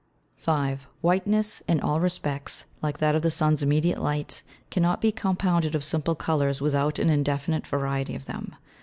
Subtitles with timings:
[0.37, 0.87] 5.
[1.01, 5.83] Whiteness, in all respects, like that of the Sun's immediate Light, cannot be compounded of
[5.83, 8.55] Simple Colours without an indefinite Variety of them.